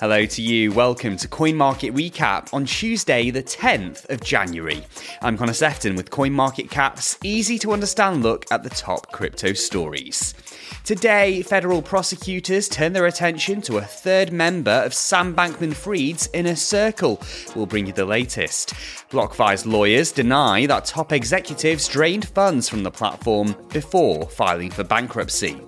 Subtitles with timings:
[0.00, 0.72] Hello to you.
[0.72, 4.82] Welcome to Coin Market Recap on Tuesday, the 10th of January.
[5.20, 10.32] I'm Connor Sefton with CoinMarketCap's easy to understand look at the top crypto stories.
[10.84, 16.56] Today, federal prosecutors turn their attention to a third member of Sam Bankman Fried's inner
[16.56, 17.20] circle.
[17.54, 18.72] We'll bring you the latest.
[19.10, 25.60] BlockFi's lawyers deny that top executives drained funds from the platform before filing for bankruptcy.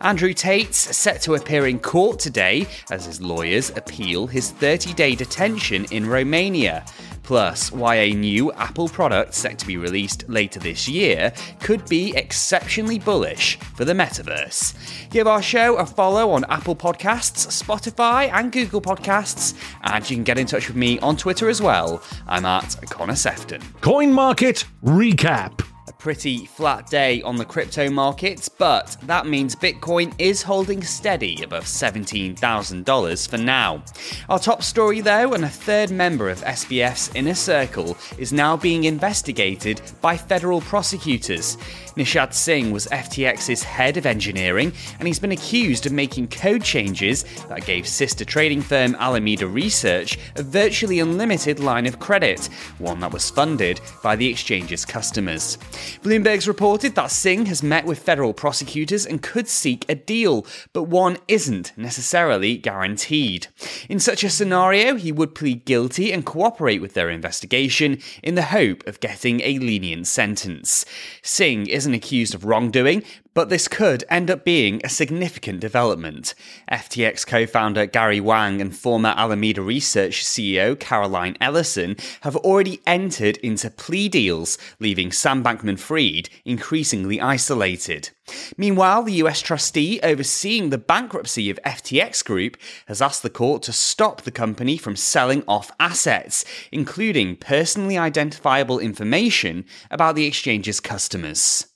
[0.00, 5.14] Andrew Tate's set to appear in court today as his lawyers appeal his 30 day
[5.14, 6.84] detention in Romania.
[7.22, 12.14] Plus, why a new Apple product set to be released later this year could be
[12.16, 14.74] exceptionally bullish for the metaverse.
[15.10, 20.24] Give our show a follow on Apple Podcasts, Spotify, and Google Podcasts, and you can
[20.24, 22.02] get in touch with me on Twitter as well.
[22.26, 23.62] I'm at Connor Sefton.
[23.80, 25.69] Coin Market Recap
[26.00, 31.64] pretty flat day on the crypto markets, but that means Bitcoin is holding steady above
[31.64, 33.84] $17,000 for now.
[34.30, 38.84] Our top story, though, and a third member of SBF's inner circle is now being
[38.84, 41.58] investigated by federal prosecutors.
[41.96, 47.24] Nishad Singh was FTX's head of engineering, and he's been accused of making code changes
[47.48, 52.46] that gave sister trading firm Alameda Research a virtually unlimited line of credit,
[52.78, 55.58] one that was funded by the exchange's customers.
[56.02, 60.84] Bloomberg's reported that Singh has met with federal prosecutors and could seek a deal, but
[60.84, 63.48] one isn't necessarily guaranteed.
[63.88, 68.42] In such a scenario, he would plead guilty and cooperate with their investigation in the
[68.42, 70.84] hope of getting a lenient sentence.
[71.22, 73.02] Singh isn't accused of wrongdoing,
[73.34, 76.34] but this could end up being a significant development.
[76.70, 83.36] FTX co founder Gary Wang and former Alameda Research CEO Caroline Ellison have already entered
[83.38, 88.10] into plea deals, leaving Sam Bankman Fried increasingly isolated.
[88.56, 92.56] Meanwhile, the US trustee overseeing the bankruptcy of FTX Group
[92.86, 98.78] has asked the court to stop the company from selling off assets, including personally identifiable
[98.78, 101.69] information about the exchange's customers.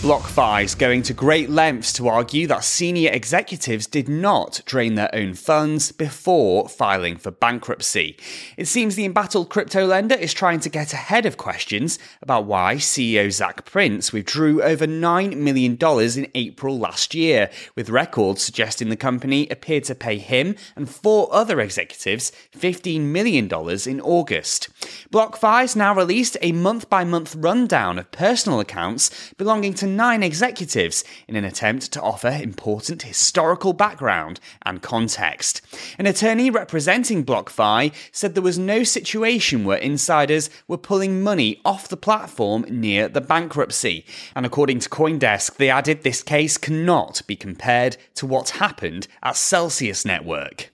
[0.00, 5.12] BlockFi is going to great lengths to argue that senior executives did not drain their
[5.12, 8.16] own funds before filing for bankruptcy.
[8.56, 12.76] It seems the embattled crypto lender is trying to get ahead of questions about why
[12.76, 18.96] CEO Zac Prince withdrew over $9 million in April last year, with records suggesting the
[18.96, 23.50] company appeared to pay him and four other executives $15 million
[23.84, 24.68] in August.
[25.10, 30.22] BlockFi has now released a month by month rundown of personal accounts belonging to nine
[30.22, 35.60] executives in an attempt to offer important historical background and context.
[35.98, 41.88] An attorney representing BlockFi said there was no situation where insiders were pulling money off
[41.88, 44.04] the platform near the bankruptcy.
[44.34, 49.36] And according to Coindesk, they added this case cannot be compared to what happened at
[49.36, 50.70] Celsius Network.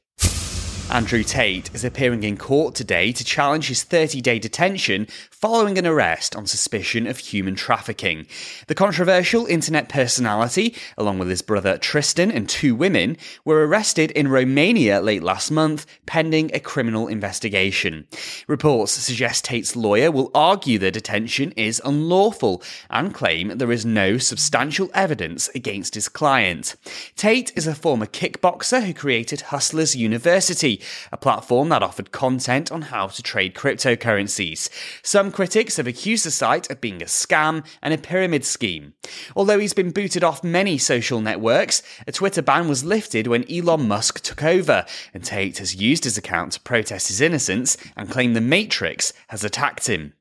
[0.91, 5.87] Andrew Tate is appearing in court today to challenge his 30 day detention following an
[5.87, 8.27] arrest on suspicion of human trafficking.
[8.67, 14.28] The controversial internet personality, along with his brother Tristan and two women, were arrested in
[14.28, 18.06] Romania late last month pending a criminal investigation.
[18.47, 24.17] Reports suggest Tate's lawyer will argue the detention is unlawful and claim there is no
[24.17, 26.77] substantial evidence against his client.
[27.17, 30.74] Tate is a former kickboxer who created Hustlers University,
[31.12, 34.69] a platform that offered content on how to trade cryptocurrencies.
[35.03, 38.95] Some critics have accused the site of being a scam and a pyramid scheme.
[39.37, 43.89] Although he's been booted off many social networks, a Twitter ban was lifted when Elon
[43.89, 48.35] Musk took over, and Tate has used his account to protest his innocence and claim
[48.35, 50.15] the Matrix has attacked him.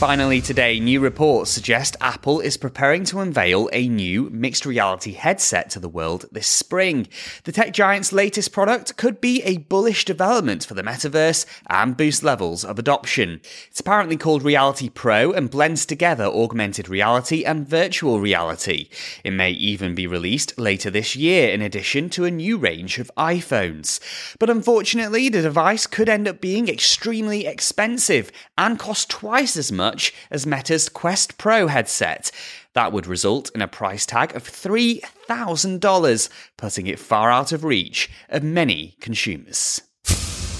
[0.00, 5.68] Finally, today, new reports suggest Apple is preparing to unveil a new mixed reality headset
[5.68, 7.06] to the world this spring.
[7.44, 12.22] The tech giant's latest product could be a bullish development for the metaverse and boost
[12.22, 13.42] levels of adoption.
[13.68, 18.88] It's apparently called Reality Pro and blends together augmented reality and virtual reality.
[19.22, 23.10] It may even be released later this year in addition to a new range of
[23.18, 24.00] iPhones.
[24.38, 29.89] But unfortunately, the device could end up being extremely expensive and cost twice as much
[29.90, 32.30] much as Meta's Quest Pro headset.
[32.74, 38.08] That would result in a price tag of $3,000, putting it far out of reach
[38.28, 39.80] of many consumers.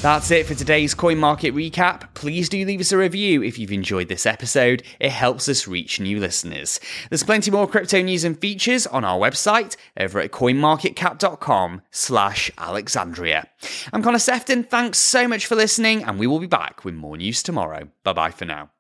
[0.03, 2.15] That's it for today's coin market recap.
[2.15, 4.83] Please do leave us a review if you've enjoyed this episode.
[4.99, 6.81] It helps us reach new listeners.
[7.11, 13.47] There's plenty more crypto news and features on our website over at coinmarketcap.com slash Alexandria.
[13.93, 14.65] I'm Connor Sefton.
[14.65, 17.89] Thanks so much for listening and we will be back with more news tomorrow.
[18.03, 18.71] Bye bye for now.